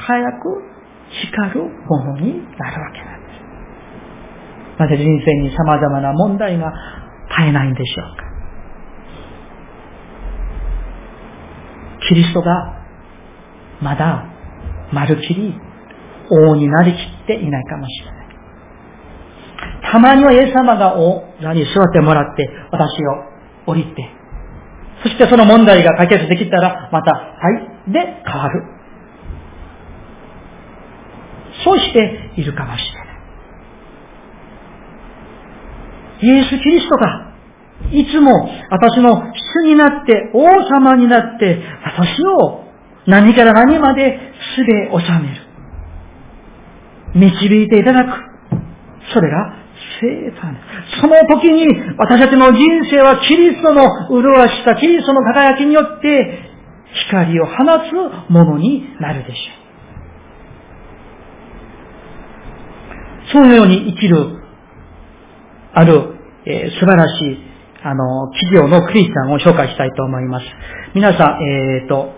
[0.08, 0.62] 輝く、
[1.10, 4.80] 光るものになるわけなんです。
[4.80, 6.72] なぜ人生に様々な問題が
[7.38, 8.24] 絶えないんでしょうか。
[12.08, 12.84] キリストが
[13.82, 14.26] まだ
[14.94, 15.54] まるきり
[16.30, 18.26] 王になりきっていないかもしれない。
[19.92, 24.10] たまにはイエス様が王座に座ってもらって私を降りて、
[25.04, 27.52] そしてその問題が解決できたらまた、は
[27.88, 28.64] い、で変わる。
[31.64, 33.06] そうしているかもしれない。
[36.22, 37.25] イエス・キリストが
[37.92, 42.66] いつも私の主になって、王様になって、私を
[43.06, 44.20] 何から何まで
[44.56, 45.46] 素で収める。
[47.16, 48.10] 導いていただく。
[49.14, 49.54] それが
[50.02, 50.58] 生産。
[51.02, 51.68] その時に
[51.98, 56.40] 私たちの人生はキリストの麗しさ、キリストの輝きによって
[57.10, 57.54] 光を放
[57.90, 57.94] つ
[58.32, 59.66] ものになるでしょう。
[63.32, 64.42] そのように生きる、
[65.74, 67.45] ある、えー、素晴らしい
[67.86, 70.46] あの、企業のクリスチャンを紹介したいと思います。
[70.96, 72.10] 皆さん、えっ、ー、と、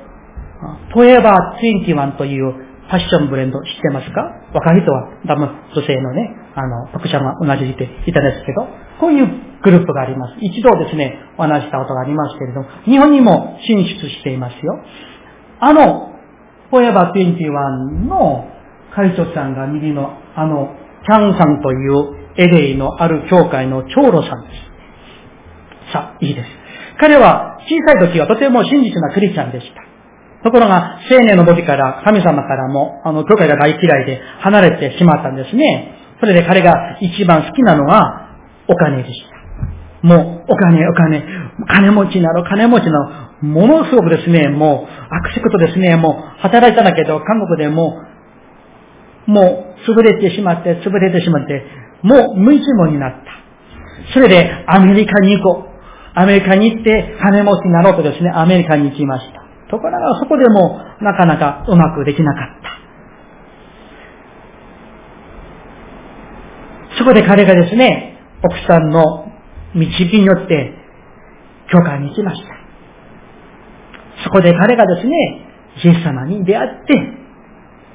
[0.94, 2.54] フォエバー21という
[2.88, 4.22] ファッションブレンド知ってますか？
[4.54, 8.66] 若い人は多分女性のね、あの、特徴が同じでいたんですけど、
[9.02, 9.28] こういう
[9.62, 10.36] グループがあります。
[10.40, 14.80] 一度ですね、お話したことがありますけれども、日本にも進出していますよ。
[15.60, 16.14] あの、
[16.72, 18.48] フォエバー21の
[18.96, 20.74] 会長さんが右の、あの、
[21.06, 24.77] キャンさんというエレイのある教会の長老さんです。
[25.94, 26.50] さあ、いいです。
[27.00, 29.88] 彼は小さい時はとても真実なクリスチャンでした。
[30.44, 35.94] ところが、青年の時から神様からも、あの、教会が大嫌いで離れてしまったんですね。
[36.20, 39.38] それで彼が一番好きなのはお金でした。
[40.08, 41.26] もう、お金、お金、
[41.68, 42.92] 金持ちなの、金持ちな
[43.42, 48.02] の、ものすごくですね、もう、悪しくとですね、もう、働いたんだけど、韓国でも、
[49.26, 51.66] もう、潰れてしまって、潰れてしまって、
[52.04, 54.14] もう無一文になった。
[54.14, 55.77] それで、アメリカに行こう。
[56.20, 59.42] アメリカに行って金持ちになろうとですね、アメリカに行きました。
[59.70, 62.72] ところがそこでもなかなかうまくできなかった。
[66.98, 69.32] そこで彼がですね、奥さんの
[69.76, 70.74] 導きによって
[71.72, 72.48] 教会に行きました。
[74.24, 75.14] そこで彼がですね、
[75.84, 77.00] イエス様に出会って、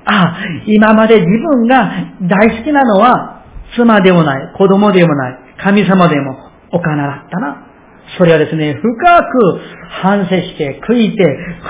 [0.05, 1.91] ああ、今まで自分が
[2.23, 3.43] 大好きなのは
[3.75, 6.37] 妻でもない、子供でもない、神様でも
[6.71, 7.72] お金だったな。
[8.19, 9.61] それはですね、深く
[10.03, 11.25] 反省して悔いて、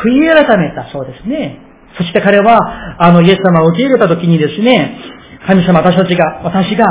[0.04, 1.58] 悔い改めたそうですね。
[1.96, 2.58] そして彼は、
[2.98, 4.98] あの、イエス様を受け入れた時にですね、
[5.46, 6.86] 神様私たちが、私が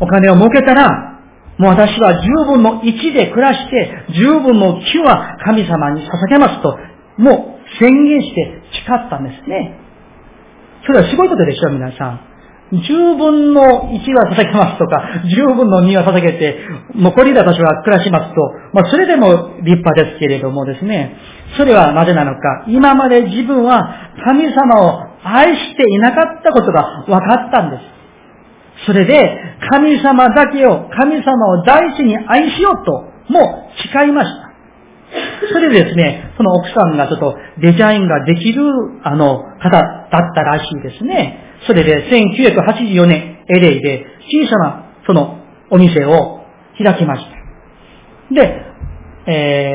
[0.00, 1.12] お金を儲けたら、
[1.58, 6.78] もう私は10分の1で暮らして、10分の9は神様に捧げますと、
[7.18, 9.78] もう宣言して誓ったんですね。
[10.86, 12.31] それはすごいことでしょう、皆さん。
[12.72, 16.58] 10分の1は捧げますとか、10分の2は捧げて、
[16.94, 18.40] 残りで私は暮らしますと、
[18.72, 21.16] まあそれでも立派ですけれどもですね、
[21.56, 28.86] それはなぜなのか、今まで自分は神様を愛していなかったことが分かったんです。
[28.86, 32.92] それで、神様だけを、神様を大事に愛しようと、
[33.32, 34.52] もう誓いました。
[35.52, 38.62] それでですね、その奥さんがちょっとデザインができる、
[39.04, 41.51] あの、方だったらしいですね。
[41.66, 45.38] それで1984年、LA で小さなその
[45.70, 46.40] お店を
[46.78, 48.34] 開きました。
[48.34, 48.72] で、
[49.26, 49.72] え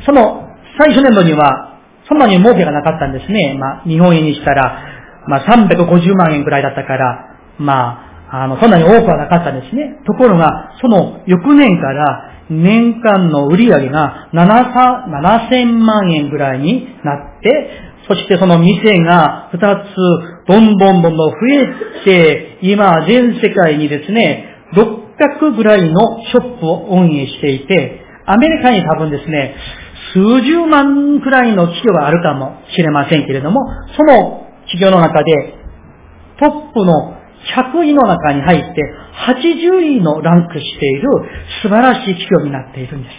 [0.00, 3.56] ー、その最初年度にはそんなに儲けがなかったんですね。
[3.58, 4.78] まあ、日本円にしたら、
[5.26, 10.00] まあ、350万円くらいだったから、まあ、あの、そんなに多くはなかったんですね。
[10.06, 17.70] ところが、その翌年から年間の売り上げが7000万円ぐらいになって、
[18.06, 29.56] そしてその店が2つどんどんどんどん増えて、今全世界にですね、600ぐらいのショップを運営していて、アメリカに多分ですね、
[30.12, 33.60] 数十万くらいの企業があるかもしれませんけれども、
[33.96, 35.54] その企業の中で
[36.38, 37.16] トップの
[37.54, 38.82] 100位の中に入って
[39.26, 41.08] 80位のランクしている
[41.62, 43.12] 素晴らしい企業になっているんです。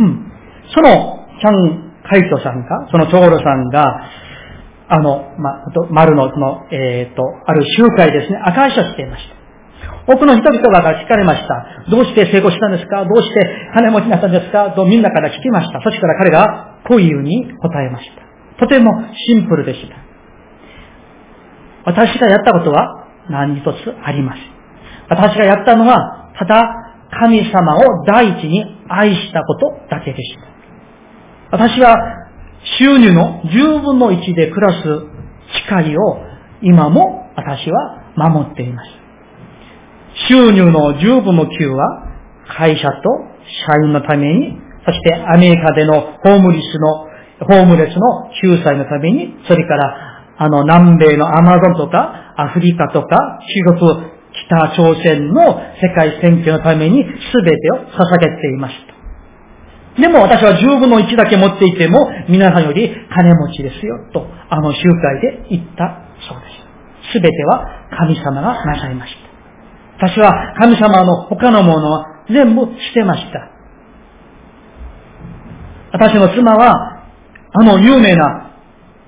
[0.00, 0.32] うん。
[0.74, 3.84] その、チャン・カイトさんが、そのチョーロさんが、
[4.88, 9.36] あの、ま、丸の、その、えっ、ー、と、ある集会ですね、赤い書していました。
[10.10, 11.66] 多くの人々が聞かれました。
[11.90, 13.04] どうして成功したんですか？
[13.04, 14.70] どうして金持ちになったんですか？
[14.70, 15.80] とみんなから聞きました。
[15.82, 18.22] そしてから彼がこういうふうに答えました。
[18.58, 19.96] とてもシンプルでした。
[21.84, 24.44] 私がやったことは何一つありません。
[25.10, 26.62] 私がやったのは、ただ
[27.20, 30.40] 神様を第一に愛したことだけでした。
[31.58, 31.96] 私は
[32.78, 34.84] 収入の10分の1で暮らす
[35.68, 36.18] 誓いを
[36.62, 38.90] 今も私は守っています。
[40.28, 42.08] 収入の10分の9は
[42.56, 43.28] 会社と
[43.66, 47.06] 社員のために、そしてアメリカでのホームレスの、
[47.46, 53.40] ホームレスの救済のために、それからあの南米のアマゾンとかアフリカとか
[53.74, 55.42] 中国、北朝鮮の
[55.80, 58.97] 世界選挙のために全てを捧げていました。
[59.98, 66.46] でも私は10分の1だけ持っていても、皆さんより金持ちですよ、と、あの集会で言ったそうで
[67.10, 67.14] す。
[67.14, 67.64] すべては
[67.98, 69.14] 神様がなさいまし
[69.98, 70.08] た。
[70.08, 73.50] 私は神様の他のものは全部捨てました。
[75.92, 76.72] 私の妻は、
[77.52, 78.52] あの有名な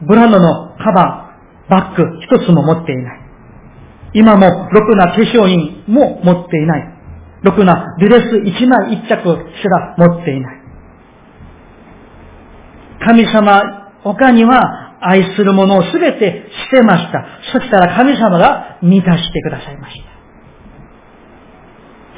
[0.03, 1.37] ブランドのカバ
[1.69, 3.21] ン、バッグ一つも持っていない。
[4.15, 7.01] 今もろくな化粧品も持っていない。
[7.43, 10.60] ろくなドレス一枚一着すら持っていない。
[13.07, 13.63] 神様
[14.03, 17.25] 他には愛するものをすべて捨てました。
[17.53, 20.11] そしたら神様が満たしてくださいました。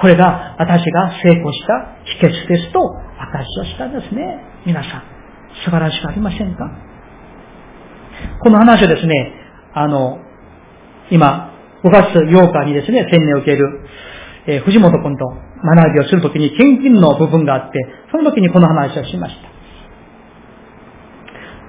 [0.01, 2.81] これが私が成功した秘訣ですと
[3.19, 4.41] 証をしたんですね。
[4.67, 5.03] 皆さん、
[5.65, 6.71] 素晴らしくありませんか？
[8.43, 9.33] この話をですね、
[9.75, 10.19] あの、
[11.11, 11.53] 今、
[11.85, 13.87] 5月8日にですね、洗礼を受ける、
[14.47, 17.79] えー、藤本君と学びをするときに献金の部分があって、
[18.11, 19.62] その時にこの話をしました。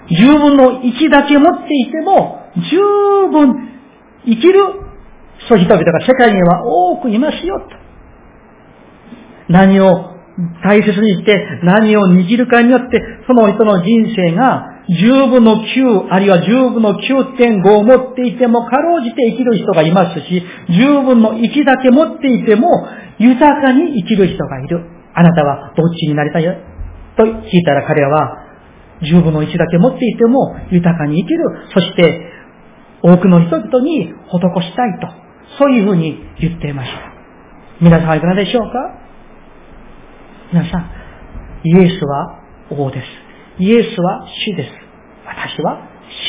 [0.09, 2.77] 十分の一だけ持っていても、十
[3.31, 3.53] 分
[4.25, 4.59] 生きる、
[5.47, 7.75] そう人々が世界には多くいますよ、と。
[9.49, 10.13] 何を
[10.63, 22.67] 大切にして、何を握るかによって、その人の人生が十分の9、あるいは十分の9.5を持っていても、かろうじて生きる人がいますし、十分の1だけ持っていても、
[23.19, 24.83] 豊かに生きる人がいる。
[25.13, 26.43] あなたはどっちになりたい
[27.15, 28.42] と聞いたら彼は、
[29.03, 31.43] 十分の1だけ持っていても豊かに生きる。
[31.73, 32.31] そして、
[33.01, 34.11] 多くの人々に施
[34.61, 35.07] したいと。
[35.59, 36.99] そういうふうに言っていました。
[37.81, 38.99] 皆さんはいかがでしょうか？
[40.51, 40.91] 皆さん、
[41.63, 42.39] イエスは
[42.69, 43.07] 王です。
[43.59, 44.71] イエスは主です。
[45.25, 45.79] 私は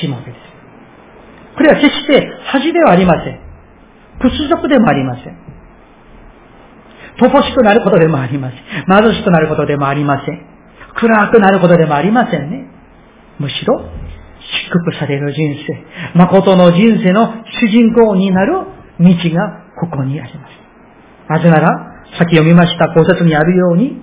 [0.01, 0.37] しもべです。
[1.57, 3.41] これは決して恥ではありません。
[4.21, 5.39] 屈辱でもありません。
[7.19, 8.61] 乏しくなることでもありません。
[8.61, 10.54] 貧しくなることでもありません。
[10.95, 12.67] 暗くなることでもありませんね。
[13.39, 13.81] むしろ、
[14.69, 18.53] 祝福される人生、誠の人生の主人公になる
[19.01, 20.53] 道がここにあります。
[21.29, 24.01] なぜなら、先読みました考察にあるように、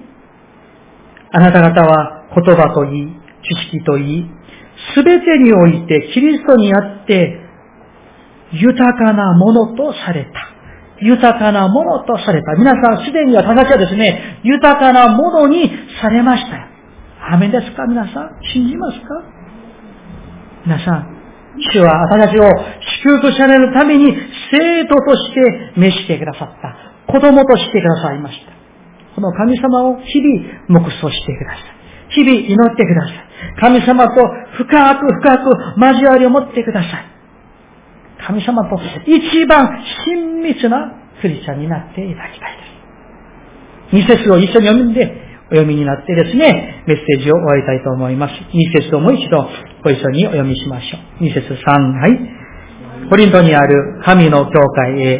[1.32, 3.08] あなた方は言葉といい、
[3.44, 4.30] 知識といい、
[4.96, 7.40] すべてにおいてキリストにあって
[8.52, 10.32] 豊かなものとされた。
[11.04, 12.54] 豊かなものとされた。
[12.54, 15.72] 皆さんすでに私たちはですね、豊かなものに
[16.02, 16.71] されました。
[17.32, 17.88] アメですか？
[17.88, 18.44] 皆さん？
[18.54, 19.06] 信じますか？
[20.66, 21.08] 皆さん、
[21.74, 22.44] 主は私たちを
[23.08, 24.14] 祝福されるために
[24.52, 26.76] 生徒として召してくださった。
[27.08, 28.52] 子供としてくださいました。
[29.16, 32.16] この神様を日々黙想してください。
[32.16, 33.16] 日々祈ってください。
[33.62, 34.16] 神様と
[34.58, 35.46] 深く深く
[35.80, 37.06] 交わりを持ってください。
[38.28, 38.78] 神様と
[39.08, 44.16] 一番親密なクリスチャンになっていただきたいです。
[44.20, 48.34] 二節を一緒に読んでお読みになってですね、メッセージを終わりたいと思います。
[48.54, 49.46] 二節をもう一度
[49.84, 51.24] ご一緒にお読みしましょう。
[51.24, 53.10] 二節三、はい。
[53.10, 55.20] コリントにある神の教会へ、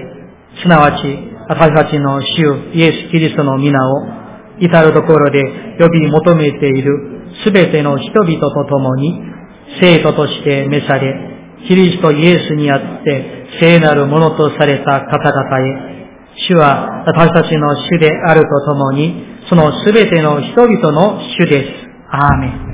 [0.62, 4.08] すなわち私たちの主イエス・キリストの皆を
[4.60, 5.44] 至るところで
[5.80, 9.20] 呼び求めているすべての人々と共に
[9.82, 11.14] 生徒として召され、
[11.68, 16.02] キリストイエスにあって聖なるものとされた方々へ、
[16.48, 21.68] 主は私たちの主であるとともに、そのすべての人々の主です。
[22.10, 22.71] アーメン。